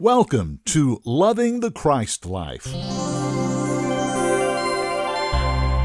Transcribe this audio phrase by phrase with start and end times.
[0.00, 2.66] Welcome to Loving the Christ Life.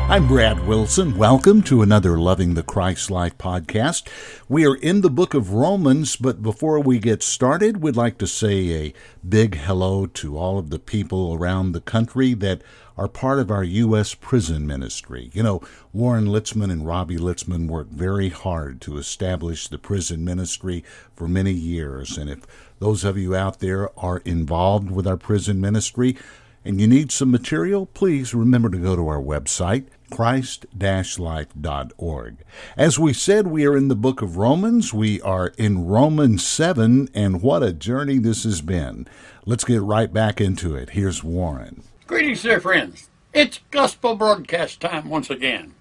[0.10, 1.16] I'm Brad Wilson.
[1.16, 4.08] Welcome to another Loving the Christ Life podcast.
[4.48, 8.26] We are in the book of Romans, but before we get started, we'd like to
[8.26, 8.94] say a
[9.24, 12.64] big hello to all of the people around the country that
[12.98, 14.16] are part of our U.S.
[14.16, 15.30] prison ministry.
[15.34, 15.62] You know,
[15.94, 20.84] Warren Litzman and Robbie Litzman worked very hard to establish the prison ministry
[21.16, 22.18] for many years.
[22.18, 22.40] And if
[22.80, 26.18] those of you out there are involved with our prison ministry,
[26.66, 32.38] and you need some material, please remember to go to our website, christ-life.org.
[32.76, 34.94] As we said, we are in the book of Romans.
[34.94, 39.08] We are in Romans 7, and what a journey this has been.
[39.46, 40.90] Let's get right back into it.
[40.92, 41.84] Here's Warren.
[42.08, 43.08] Greetings, dear friends.
[43.34, 45.76] It's gospel broadcast time once again.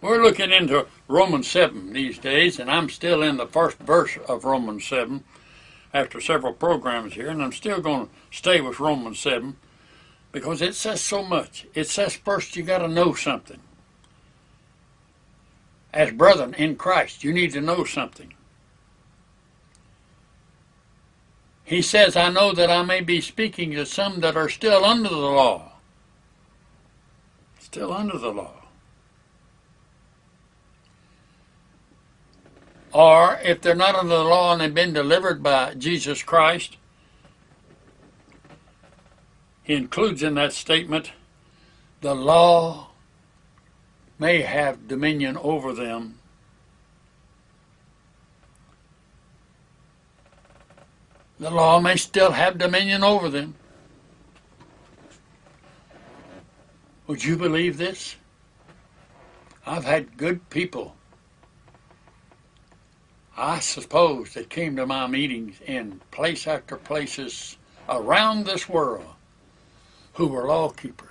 [0.00, 4.44] We're looking into Romans 7 these days, and I'm still in the first verse of
[4.44, 5.24] Romans 7
[5.92, 9.56] after several programs here, and I'm still going to stay with Romans 7
[10.32, 11.66] because it says so much.
[11.74, 13.60] It says first you got to know something.
[15.92, 18.34] As brethren in Christ, you need to know something.
[21.64, 25.08] He says, I know that I may be speaking to some that are still under
[25.08, 25.72] the law.
[27.58, 28.65] Still under the law.
[32.92, 36.76] Or if they're not under the law and they've been delivered by Jesus Christ,
[39.62, 41.12] he includes in that statement
[42.00, 42.88] the law
[44.18, 46.18] may have dominion over them.
[51.38, 53.56] The law may still have dominion over them.
[57.06, 58.16] Would you believe this?
[59.66, 60.95] I've had good people,
[63.36, 69.06] I suppose, that came to my meetings in place after places around this world
[70.14, 71.10] who were law keepers.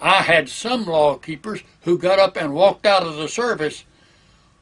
[0.00, 3.84] I had some law keepers who got up and walked out of the service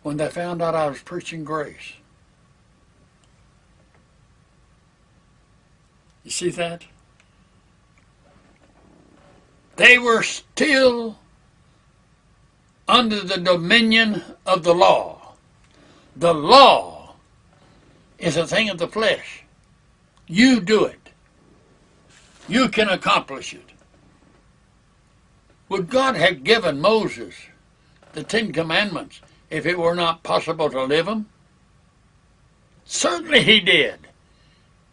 [0.02, 1.94] when they found out I was preaching grace.
[6.24, 6.84] You see that?
[9.76, 11.18] They were still
[12.86, 15.17] under the dominion of the law.
[16.18, 17.14] The law
[18.18, 19.44] is a thing of the flesh.
[20.26, 21.08] You do it
[22.48, 23.64] you can accomplish it.
[25.68, 27.34] Would God have given Moses
[28.14, 29.20] the Ten Commandments
[29.50, 31.28] if it were not possible to live them?
[32.86, 34.08] Certainly he did.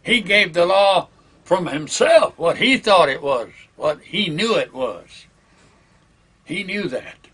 [0.02, 1.08] He gave the law
[1.44, 5.26] from himself, what he thought it was, what he knew it was.
[6.44, 7.25] He knew that.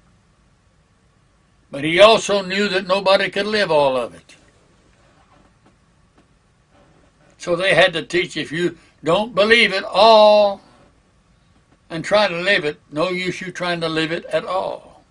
[1.72, 4.36] But he also knew that nobody could live all of it.
[7.38, 10.60] So they had to teach if you don't believe it all
[11.88, 12.78] and try to live it.
[12.92, 15.02] No use you trying to live it at all.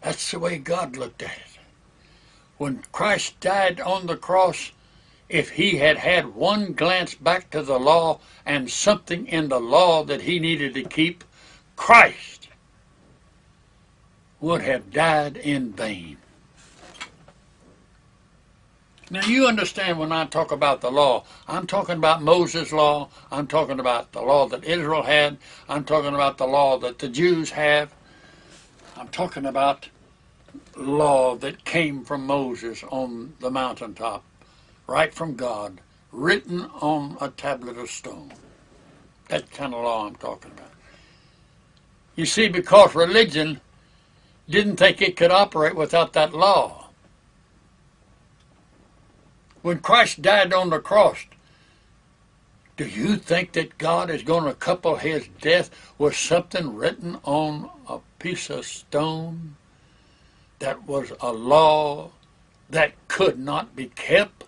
[0.00, 1.58] That's the way God looked at it.
[2.56, 4.72] When Christ died on the cross,
[5.28, 10.02] if he had had one glance back to the law and something in the law
[10.04, 11.24] that he needed to keep,
[11.76, 12.48] Christ
[14.40, 16.18] would have died in vain.
[19.08, 23.46] Now, you understand when I talk about the law, I'm talking about Moses' law, I'm
[23.46, 25.38] talking about the law that Israel had,
[25.68, 27.94] I'm talking about the law that the Jews have,
[28.96, 29.88] I'm talking about
[30.76, 34.24] law that came from Moses on the mountaintop,
[34.88, 38.32] right from God, written on a tablet of stone.
[39.28, 40.75] That kind of law I'm talking about.
[42.16, 43.60] You see, because religion
[44.48, 46.86] didn't think it could operate without that law
[49.66, 51.26] when Christ died on the cross,
[52.76, 57.68] do you think that God is going to couple his death with something written on
[57.88, 59.56] a piece of stone
[60.60, 62.12] that was a law
[62.70, 64.44] that could not be kept?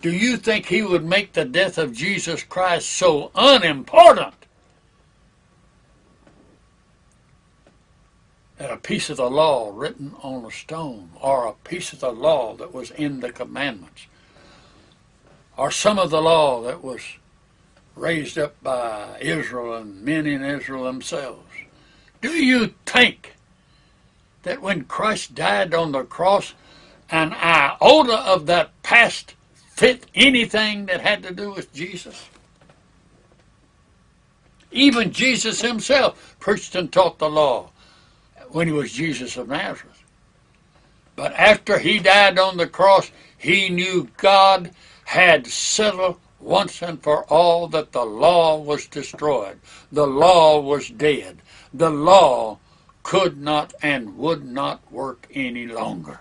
[0.00, 4.43] Do you think he would make the death of Jesus Christ so unimportant
[8.64, 12.10] that a piece of the law written on a stone, or a piece of the
[12.10, 14.06] law that was in the commandments,
[15.58, 17.02] or some of the law that was
[17.94, 21.46] raised up by Israel and men in Israel themselves.
[22.22, 23.34] Do you think
[24.44, 26.54] that when Christ died on the cross,
[27.10, 29.34] an iota of that past
[29.74, 32.30] fit anything that had to do with Jesus?
[34.70, 37.68] Even Jesus himself preached and taught the law
[38.54, 40.04] when he was Jesus of Nazareth.
[41.16, 44.70] But after he died on the cross, he knew God
[45.06, 49.58] had settled once and for all that the law was destroyed.
[49.90, 51.38] The law was dead.
[51.72, 52.60] The law
[53.02, 56.20] could not and would not work any longer.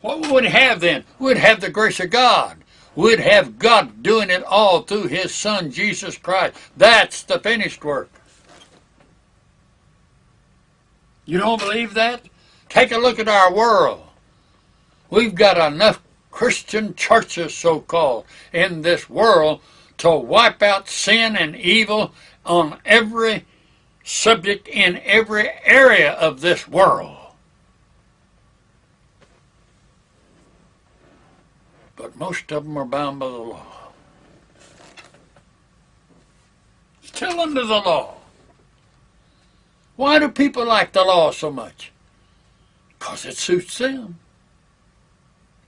[0.00, 1.02] What would we have then?
[1.18, 2.58] We'd have the grace of God.
[2.94, 6.54] We'd have God doing it all through His Son, Jesus Christ.
[6.76, 8.10] That's the finished work.
[11.28, 12.22] You don't believe that?
[12.70, 14.02] Take a look at our world.
[15.10, 19.60] We've got enough Christian churches, so called, in this world
[19.98, 22.14] to wipe out sin and evil
[22.46, 23.44] on every
[24.02, 27.18] subject in every area of this world.
[31.94, 33.66] But most of them are bound by the law.
[37.02, 38.17] Still under the law.
[39.98, 41.90] Why do people like the law so much?
[42.96, 44.20] Because it suits them.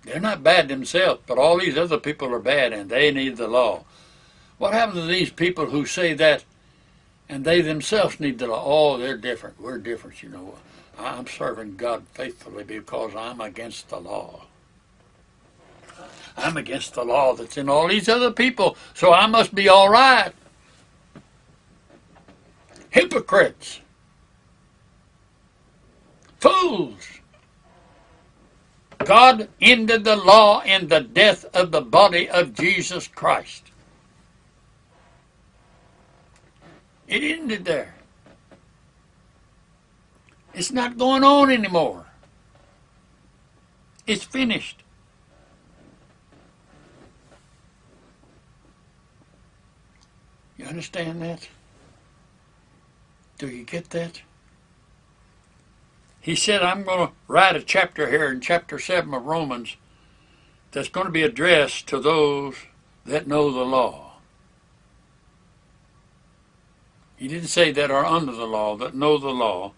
[0.05, 3.49] They're not bad themselves, but all these other people are bad and they need the
[3.49, 3.83] law.
[4.57, 6.45] What happens to these people who say that
[7.29, 8.63] and they themselves need the law?
[8.65, 9.61] Oh, they're different.
[9.61, 10.55] We're different, you know.
[10.97, 14.43] I'm serving God faithfully because I'm against the law.
[16.37, 19.89] I'm against the law that's in all these other people, so I must be all
[19.89, 20.31] right.
[22.91, 23.81] Hypocrites.
[26.41, 27.07] Fools.
[29.05, 33.71] God ended the law in the death of the body of Jesus Christ.
[37.09, 37.95] It ended there.
[40.55, 42.07] It's not going on anymore.
[44.07, 44.83] It's finished.
[50.57, 51.49] You understand that?
[53.39, 54.21] Do you get that?
[56.21, 59.77] He said, I'm going to write a chapter here in chapter 7 of Romans
[60.73, 62.55] that's going to be addressed to those
[63.07, 64.13] that know the law.
[67.17, 69.73] He didn't say that are under the law, that know the law.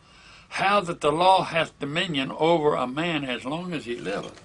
[0.48, 4.40] How that the law hath dominion over a man as long as he liveth.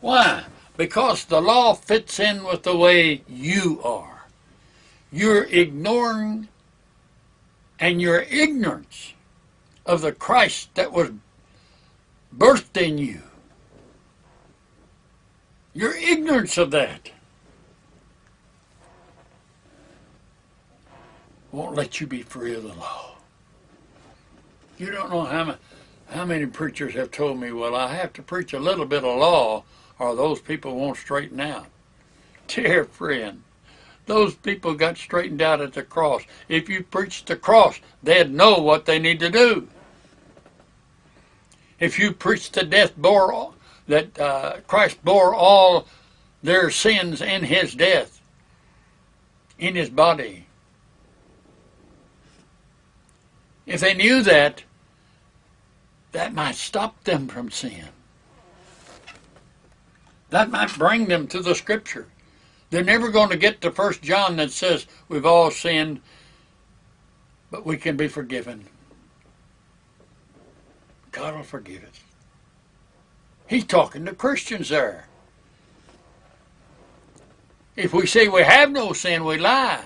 [0.00, 0.44] Why?
[0.76, 4.10] Because the law fits in with the way you are
[5.12, 6.48] you're ignoring
[7.78, 9.14] and your ignorance
[9.90, 11.10] of the Christ that was
[12.36, 13.22] birthed in you.
[15.74, 17.10] Your ignorance of that
[21.50, 23.16] won't let you be free of the law.
[24.78, 25.58] You don't know how many,
[26.10, 29.18] how many preachers have told me, well, I have to preach a little bit of
[29.18, 29.64] law
[29.98, 31.66] or those people won't straighten out.
[32.46, 33.42] Dear friend,
[34.06, 36.22] those people got straightened out at the cross.
[36.48, 39.68] If you preached the cross, they'd know what they need to do.
[41.80, 43.54] If you preach the death bore
[43.88, 45.88] that uh, Christ bore all
[46.42, 48.20] their sins in His death,
[49.58, 50.46] in His body.
[53.66, 54.62] If they knew that,
[56.12, 57.88] that might stop them from sin.
[60.30, 62.06] That might bring them to the Scripture.
[62.70, 66.00] They're never going to get to First John that says we've all sinned,
[67.50, 68.66] but we can be forgiven.
[71.12, 72.00] God will forgive us.
[73.46, 75.06] He's talking to Christians there.
[77.76, 79.82] If we say we have no sin, we lie.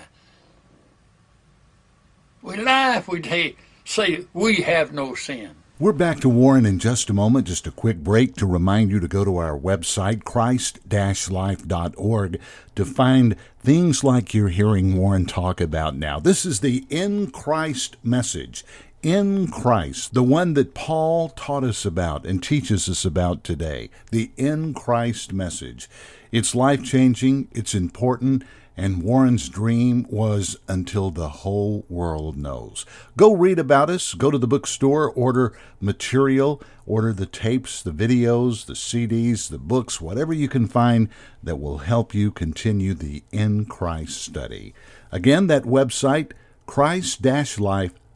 [2.41, 3.55] We lie if we
[3.85, 5.55] say we have no sin.
[5.77, 7.47] We're back to Warren in just a moment.
[7.47, 12.39] Just a quick break to remind you to go to our website, christ-life.org,
[12.75, 16.17] to find things like you're hearing Warren talk about now.
[16.19, 18.63] This is the In Christ message.
[19.03, 23.91] In Christ, the one that Paul taught us about and teaches us about today.
[24.11, 25.87] The In Christ message.
[26.31, 28.43] It's life changing, it's important,
[28.75, 32.85] and Warren's dream was until the whole world knows.
[33.15, 38.65] Go read about us, go to the bookstore, order material, order the tapes, the videos,
[38.65, 41.09] the CDs, the books, whatever you can find
[41.41, 44.73] that will help you continue the In Christ study.
[45.11, 46.31] Again, that website,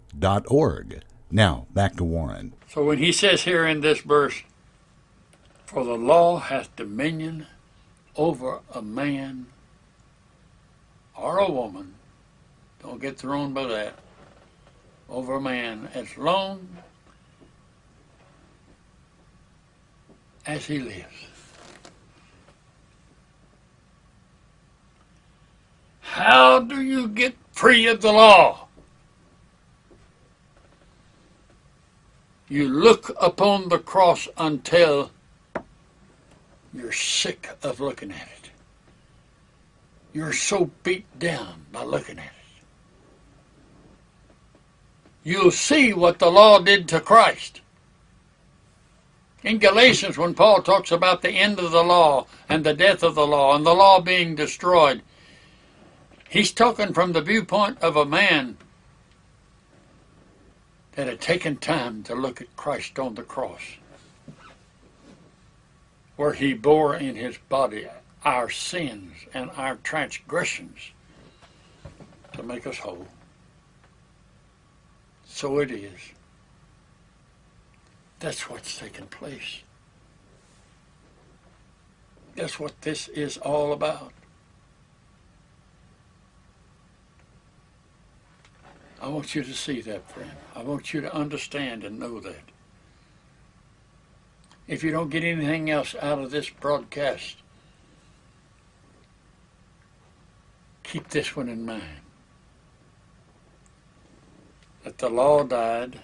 [0.09, 1.03] christ-life.org.
[1.31, 2.53] Now, back to Warren.
[2.67, 4.43] So when he says here in this verse,
[5.65, 7.45] For the law hath dominion
[8.15, 9.47] over a man
[11.15, 11.95] or a woman,
[12.81, 13.99] don't get thrown by that,
[15.07, 16.67] over a man as long
[20.47, 21.27] as he lives.
[26.01, 28.68] How do you get free of the law?
[32.49, 35.11] You look upon the cross until
[36.73, 38.49] you're sick of looking at it.
[40.13, 42.31] You're so beat down by looking at it.
[45.23, 47.61] You'll see what the law did to Christ.
[49.43, 53.13] In Galatians, when Paul talks about the end of the law and the death of
[53.13, 55.03] the law and the law being destroyed,
[56.29, 58.57] he's talking from the viewpoint of a man
[61.07, 63.61] had taken time to look at Christ on the cross,
[66.15, 67.87] where he bore in his body
[68.25, 70.91] our sins and our transgressions
[72.33, 73.07] to make us whole.
[75.25, 75.99] So it is.
[78.19, 79.61] That's what's taking place.
[82.35, 84.11] That's what this is all about.
[89.01, 90.31] I want you to see that, friend.
[90.55, 92.43] I want you to understand and know that.
[94.67, 97.37] If you don't get anything else out of this broadcast,
[100.83, 102.01] keep this one in mind.
[104.83, 105.99] That the law died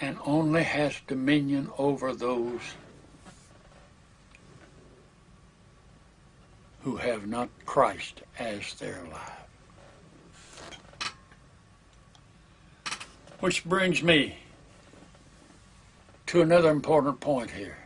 [0.00, 2.60] and only has dominion over those
[6.82, 9.39] who have not Christ as their life.
[13.40, 14.36] Which brings me
[16.26, 17.78] to another important point here.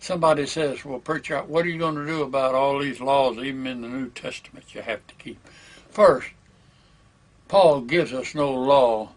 [0.00, 3.66] Somebody says, Well, preacher, what are you going to do about all these laws, even
[3.66, 5.38] in the New Testament, you have to keep?
[5.88, 6.28] First,
[7.48, 9.10] Paul gives us no law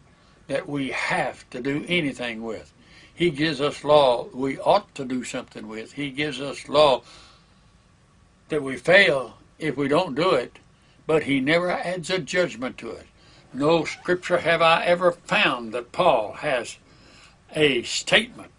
[0.48, 2.72] that we have to do anything with.
[3.14, 5.94] He gives us law we ought to do something with.
[5.94, 7.02] He gives us law
[8.48, 10.60] that we fail if we don't do it,
[11.06, 13.08] but he never adds a judgment to it.
[13.56, 16.78] No scripture have I ever found that Paul has
[17.56, 18.52] a statement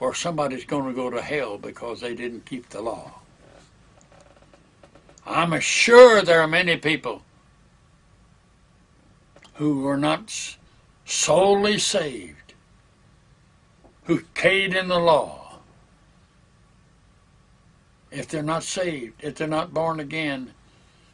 [0.00, 3.20] where somebody's going to go to hell because they didn't keep the law.
[5.24, 7.22] I'm sure there are many people
[9.54, 10.56] who were not
[11.04, 12.54] solely saved,
[14.04, 15.58] who paid in the law.
[18.10, 20.54] If they're not saved, if they're not born again,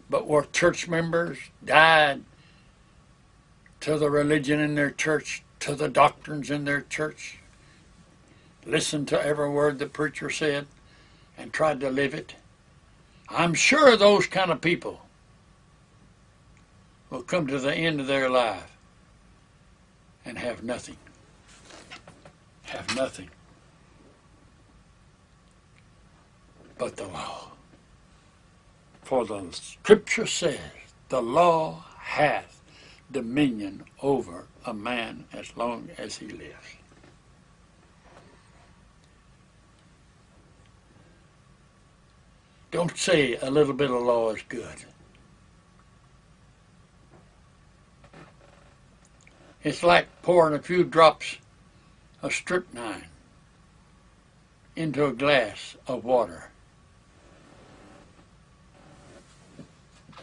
[0.09, 2.23] but were church members, died
[3.87, 7.39] to the religion in their church, to the doctrines in their church,
[8.65, 10.67] listened to every word the preacher said,
[11.39, 12.35] and tried to live it.
[13.29, 15.03] I'm sure those kind of people
[17.11, 18.77] will come to the end of their life
[20.25, 20.97] and have nothing.
[22.65, 23.31] Have nothing
[26.77, 27.53] but the law.
[29.05, 30.59] For the scripture says,
[31.09, 32.56] the law hath
[33.11, 36.77] dominion over a man as long as he lives.
[42.71, 44.85] Don't say a little bit of law is good.
[49.63, 51.39] It's like pouring a few drops
[52.23, 53.07] of strychnine
[54.77, 56.51] into a glass of water.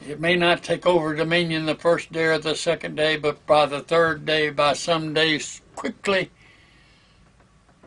[0.07, 3.65] It may not take over dominion the first day or the second day, but by
[3.65, 6.29] the third day, by some days quickly,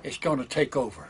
[0.02, 1.08] it's going to take over.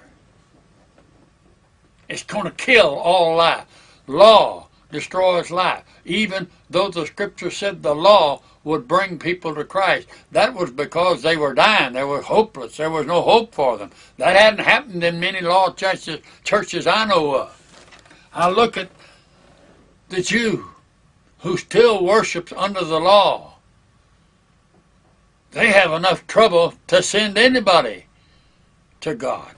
[2.08, 3.66] It's going to kill all life.
[4.08, 5.84] Law destroys life.
[6.04, 11.22] Even though the scripture said the law would bring people to Christ, that was because
[11.22, 11.92] they were dying.
[11.92, 12.76] They were hopeless.
[12.76, 13.90] There was no hope for them.
[14.16, 17.92] That hadn't happened in many law churches, churches I know of.
[18.32, 18.90] I look at
[20.08, 20.70] the Jew
[21.40, 23.54] who still worships under the law.
[25.52, 28.06] They have enough trouble to send anybody
[29.00, 29.54] to God.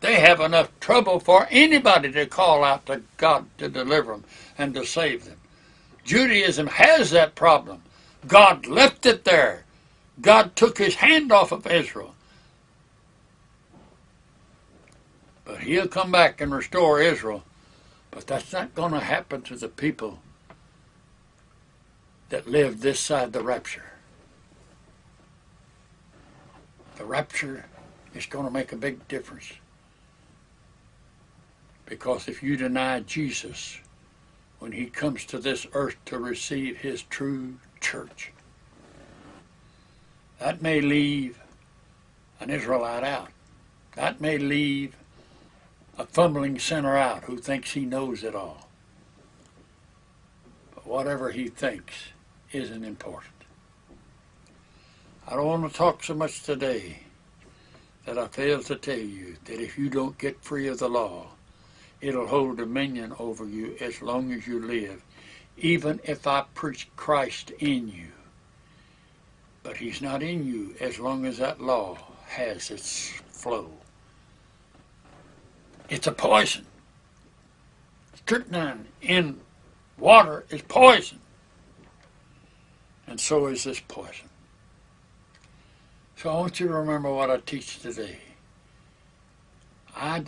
[0.00, 4.24] They have enough trouble for anybody to call out to God to deliver them
[4.56, 5.38] and to save them.
[6.04, 7.82] Judaism has that problem.
[8.26, 9.64] God left it there.
[10.20, 12.14] God took his hand off of Israel.
[15.44, 17.44] But he'll come back and restore Israel.
[18.10, 20.20] But that's not going to happen to the people
[22.28, 23.84] that live this side the rapture.
[26.96, 27.64] The rapture
[28.14, 29.52] is going to make a big difference.
[31.86, 33.78] Because if you deny Jesus
[34.58, 38.32] when he comes to this earth to receive his true church,
[40.38, 41.38] that may leave
[42.40, 43.30] an Israelite out.
[43.94, 44.94] That may leave
[45.96, 48.68] a fumbling sinner out who thinks he knows it all.
[50.74, 51.94] But whatever he thinks
[52.52, 53.34] isn't important.
[55.26, 57.00] I don't want to talk so much today
[58.06, 61.26] that I fail to tell you that if you don't get free of the law,
[62.00, 65.02] it'll hold dominion over you as long as you live,
[65.58, 68.08] even if I preach Christ in you.
[69.62, 73.70] But he's not in you as long as that law has its flow.
[75.90, 76.64] It's a poison.
[78.14, 79.40] Strychnine in
[79.98, 81.18] water is poison.
[83.08, 84.28] And so is this poison.
[86.16, 88.18] So I want you to remember what I teach today.
[89.96, 90.24] I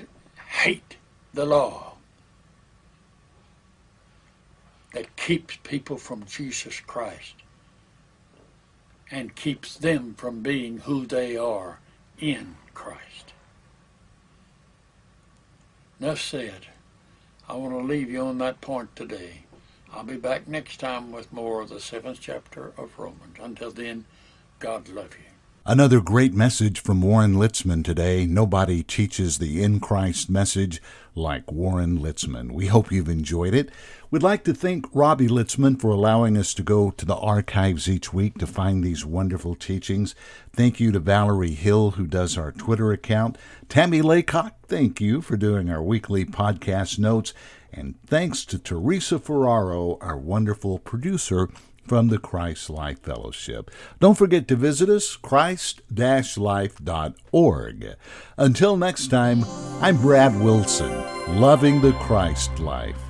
[0.49, 0.97] hate
[1.35, 1.95] the law
[4.95, 7.35] that keeps people from Jesus Christ
[9.11, 11.81] and keeps them from being who they are
[12.19, 13.35] in Christ.
[16.01, 16.67] Enough said.
[17.49, 19.43] I want to leave you on that point today.
[19.93, 23.37] I'll be back next time with more of the seventh chapter of Romans.
[23.43, 24.05] Until then,
[24.61, 25.31] God love you.
[25.67, 28.25] Another great message from Warren Litzman today.
[28.25, 30.81] Nobody teaches the in Christ message
[31.15, 32.53] like Warren Litzman.
[32.53, 33.71] We hope you've enjoyed it.
[34.11, 38.13] We'd like to thank Robbie Litzman for allowing us to go to the archives each
[38.13, 40.15] week to find these wonderful teachings.
[40.53, 43.37] Thank you to Valerie Hill, who does our Twitter account.
[43.69, 47.35] Tammy Laycock, thank you for doing our weekly podcast notes.
[47.73, 51.51] And thanks to Teresa Ferraro, our wonderful producer
[51.87, 53.71] from the Christ Life Fellowship.
[53.99, 57.97] Don't forget to visit us, christ-life.org.
[58.37, 59.45] Until next time,
[59.81, 60.93] I'm Brad Wilson,
[61.41, 63.10] loving the Christ life.